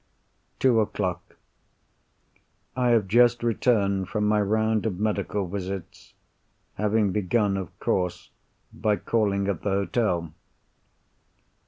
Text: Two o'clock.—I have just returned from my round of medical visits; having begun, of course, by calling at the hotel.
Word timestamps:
Two 0.57 0.79
o'clock.—I 2.73 2.87
have 2.89 3.07
just 3.07 3.43
returned 3.43 4.09
from 4.09 4.25
my 4.27 4.41
round 4.41 4.87
of 4.87 4.99
medical 4.99 5.47
visits; 5.47 6.15
having 6.73 7.11
begun, 7.11 7.55
of 7.55 7.79
course, 7.79 8.31
by 8.73 8.95
calling 8.95 9.47
at 9.47 9.61
the 9.61 9.69
hotel. 9.69 10.33